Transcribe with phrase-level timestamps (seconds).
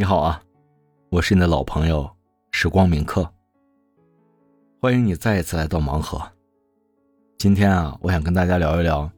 [0.00, 0.40] 你好啊，
[1.10, 2.08] 我是你的老朋友
[2.52, 3.28] 时光铭刻。
[4.80, 6.22] 欢迎你再一次来到盲盒。
[7.36, 9.10] 今天啊，我想跟大家聊一聊，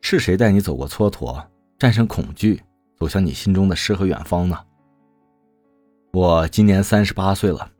[0.00, 1.44] 是谁带你走过蹉跎，
[1.78, 2.62] 战胜恐惧，
[2.96, 4.58] 走向你心中的诗和远方呢？
[6.14, 7.70] 我今年三十八岁了，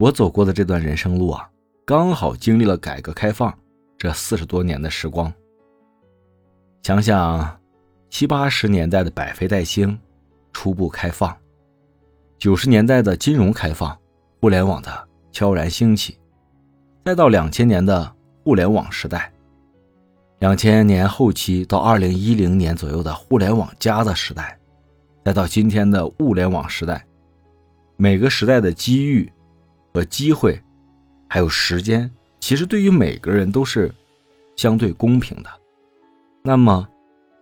[0.00, 1.48] 我走过的这段人生路啊，
[1.84, 3.56] 刚好经历了改革开放
[3.96, 5.32] 这四十多年的时光。
[6.82, 7.60] 想想
[8.10, 9.96] 七八十年代的百废待兴。
[10.52, 11.36] 初步开放，
[12.38, 13.96] 九十年代的金融开放，
[14.40, 16.18] 互联网的悄然兴起，
[17.04, 18.14] 再到两千年的
[18.44, 19.32] 互联网时代，
[20.40, 24.58] 两千年后期到二零一零年左右的互联网加的时代，
[25.24, 27.06] 再到今天的物联网时代，
[27.96, 29.32] 每个时代的机遇
[29.94, 30.60] 和机会，
[31.28, 33.90] 还有时间，其实对于每个人都是
[34.56, 35.48] 相对公平的。
[36.42, 36.86] 那么，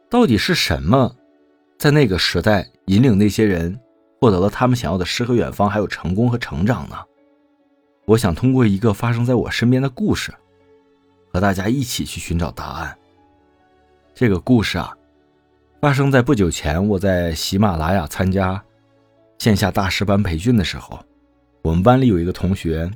[0.08, 1.14] 到底是什么？
[1.76, 3.78] 在那个时代，引领那些人
[4.24, 6.96] 获得了他们想要的诗和远方，还有成功和成长呢？
[8.06, 10.32] 我想通过一个发生在我身边的故事，
[11.30, 12.96] 和大家一起去寻找答案。
[14.14, 14.96] 这个故事啊，
[15.78, 18.64] 发生在不久前，我在喜马拉雅参加
[19.40, 20.98] 线下大师班培训的时候，
[21.60, 22.90] 我们班里有一个同学，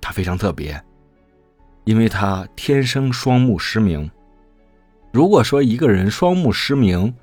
[0.00, 0.82] 他非常特别，
[1.84, 4.10] 因为他天生双目失明。
[5.12, 7.14] 如果说一个人双目失明，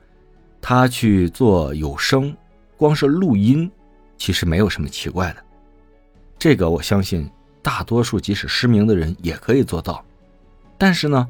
[0.61, 2.33] 他去做有声，
[2.83, 3.71] 光是录音，
[4.17, 5.37] 其实没有什么奇怪的。
[6.37, 7.31] 这个我相信
[7.61, 10.03] 大多数即使失明的人也可以做到。
[10.77, 11.25] 但是呢，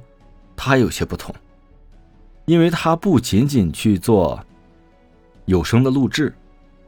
[0.55, 1.31] 他有些不同，
[2.45, 4.43] 因为他不仅仅去做
[5.45, 6.33] 有声的录制，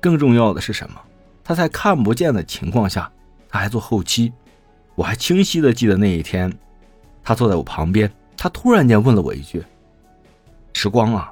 [0.02, 1.00] 更重要的是什么？
[1.44, 3.12] 他在看不见的情况下，
[3.48, 4.34] 他还做后期。
[4.96, 6.52] 我还清晰的记得那一天，
[7.24, 9.64] 他坐在我旁边，他突然间问了我一句
[10.74, 11.32] ：“时光啊。”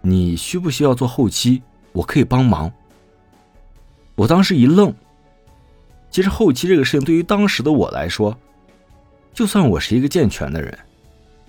[0.00, 1.62] 你需不需要做后期？
[1.92, 2.72] 我可以帮忙。
[4.14, 4.94] 我当时一愣。
[6.10, 8.36] 其实后期这个事情对于当时的我来说，
[9.32, 10.76] 就算我是一个健全的人，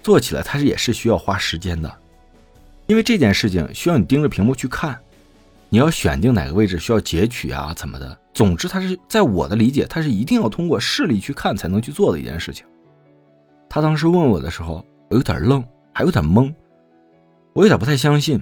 [0.03, 1.91] 做起来它也是需要花时间的，
[2.85, 4.95] 因为这件事情需要你盯着屏幕去看，
[5.67, 8.15] 你要选定哪个位置需要截取啊，怎么的。
[8.35, 12.63] 总之，它是在我的理解，它是一定要通过视力去看才能去做的一件事情。
[13.67, 16.53] 他当时问我的时候，我有点愣，还有点懵。
[17.53, 18.39] 我有点不太相信，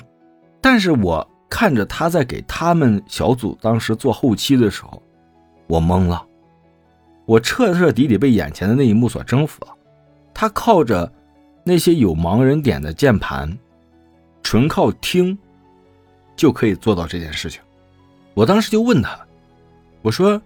[0.59, 5.01] 但是我看着他在给他们小组当时做后期的时候，
[5.67, 6.23] 我懵了，
[7.25, 9.75] 我彻彻底底被眼前的那一幕所征服了。
[10.33, 11.11] 他靠着
[11.63, 13.57] 那些有盲人点的键盘，
[14.43, 15.37] 纯靠听
[16.35, 17.61] 就可以做到这件事情。
[18.35, 19.19] 我当时就问他，
[20.01, 20.41] 我说：“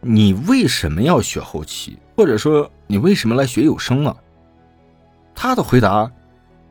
[0.00, 1.98] 你为什么要学后期？
[2.16, 4.16] 或者说你为什么来学有声呢？”
[5.34, 6.10] 他的回答。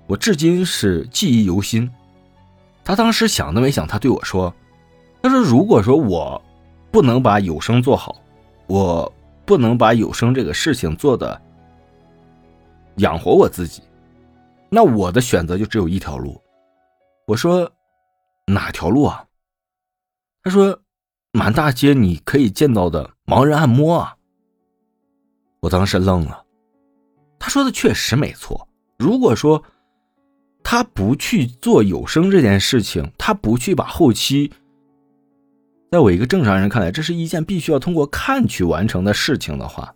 [0.06, 1.90] 我至今是记忆犹新。
[2.84, 4.54] 他当时想都没想，他对我说
[5.24, 6.42] ：“他说，如果说我
[6.92, 8.22] 不能把有声做好，
[8.68, 9.12] 我
[9.46, 11.42] 不能把有声这个事情做的
[12.98, 13.82] 养活我自己，
[14.70, 16.42] 那我的选择就只有一条路。”
[17.26, 17.72] 我说
[18.48, 19.26] ：“哪条路啊？”
[20.44, 20.78] 他说
[21.32, 24.18] ：“满大街你可以见到的盲人按摩啊。”
[25.62, 26.44] 我当时愣了。
[27.40, 28.68] 他说的确实没错。
[28.98, 29.64] 如果说，
[30.74, 34.52] 他不去做有声这件事情，他不去把后期，
[35.92, 39.94] 在我一个正常人看来，这是一件必须要通过看去完成的事情的话，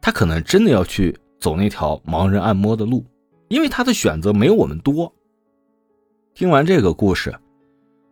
[0.00, 3.04] 他可能真的要去走那条盲人按摩的路，
[3.48, 5.12] 因为他的选择没有我们多。
[6.34, 7.34] 听完这个故事，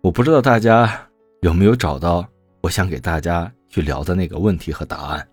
[0.00, 1.08] 我不知道大家
[1.42, 2.28] 有没有找到
[2.60, 5.28] 我想给大家去聊的那个问题和答案。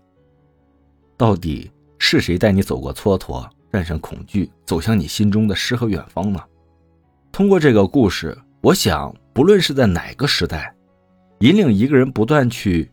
[1.16, 1.68] 到底
[1.98, 3.44] 是谁带你走过蹉跎？
[3.72, 6.40] 战胜恐惧，走向你心中的诗和远方呢？
[7.30, 10.74] 通过这个故事，我想，不论是在哪个时代，
[11.38, 12.90] 引领一个人不断去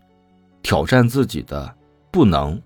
[0.62, 1.74] 挑战自己的
[2.12, 2.62] 不能，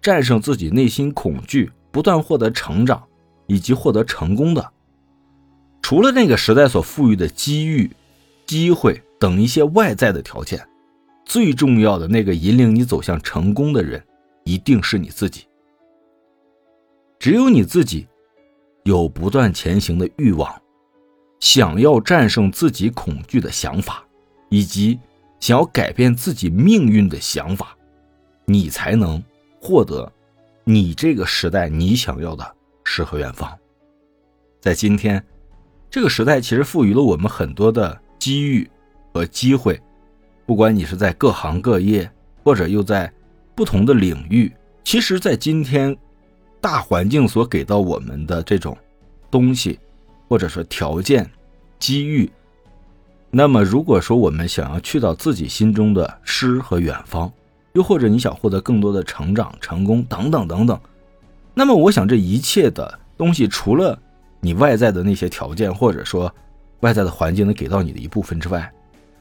[0.00, 3.02] 战胜自己内心恐惧，不断获得成长
[3.46, 4.72] 以及获得成功的，
[5.80, 7.90] 除了那个时代所赋予的机遇、
[8.44, 10.66] 机会等一些外在的条件，
[11.24, 14.02] 最重要的那个引领你走向成功的人，
[14.44, 15.46] 一定是你自己。
[17.22, 18.04] 只有你自己
[18.82, 20.60] 有不断前行的欲望，
[21.38, 24.04] 想要战胜自己恐惧的想法，
[24.48, 24.98] 以及
[25.38, 27.76] 想要改变自己命运的想法，
[28.44, 29.22] 你才能
[29.60, 30.12] 获得
[30.64, 33.56] 你这个时代你想要的诗和远方。
[34.60, 35.24] 在今天
[35.88, 38.68] 这个时代，其实赋予了我们很多的机遇
[39.14, 39.80] 和机会，
[40.44, 42.10] 不管你是在各行各业，
[42.42, 43.12] 或者又在
[43.54, 44.52] 不同的领域，
[44.82, 45.96] 其实，在今天。
[46.62, 48.74] 大环境所给到我们的这种
[49.32, 49.80] 东西，
[50.28, 51.28] 或者说条件、
[51.80, 52.30] 机遇，
[53.32, 57.30] 那么，如果说我们想要去到自己心中的诗和远方，
[57.72, 60.78] 又或者你想获得更多的成长、成功等等等等，
[61.52, 63.98] 那么我想这一切的东西，除了
[64.38, 66.32] 你外在的那些条件，或者说
[66.80, 68.72] 外在的环境能给到你的一部分之外，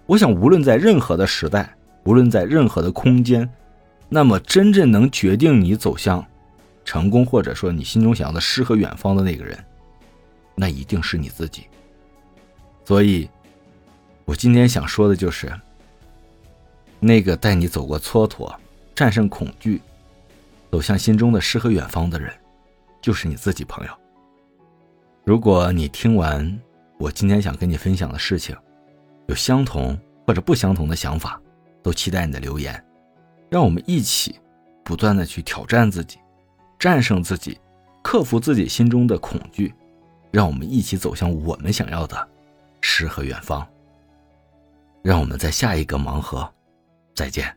[0.05, 3.49] 我想无论在任何的时代，无论在任何的空间，
[4.09, 6.23] 那么真正能决定你走向
[6.91, 9.57] 成功，或者说你心中想要的诗和远方的那个人，
[10.55, 11.67] 那一定是你自己。
[12.83, 13.29] 所以。
[14.23, 15.51] 我今天想说的就是，
[17.01, 18.53] 那个带你走过蹉跎、
[18.95, 19.81] 战胜恐惧、
[20.71, 22.31] 走向心中的诗和远方的人，
[23.01, 23.91] 就是你自己，朋友。
[25.25, 26.57] 如果你听完
[26.97, 28.55] 我今天想跟你分享的事情，
[29.27, 31.41] 有相同或者不相同的想法，
[31.83, 32.81] 都期待你的留言，
[33.49, 34.39] 让我们一起
[34.85, 36.19] 不断的去挑战自己，
[36.81, 37.61] 战胜自己，
[38.01, 39.71] 克服自己心中的恐惧，
[40.31, 42.27] 让我们一起走向我们想要的
[42.81, 43.63] 诗和远方。
[45.03, 46.51] 让我们在下一个盲盒
[47.13, 47.55] 再见。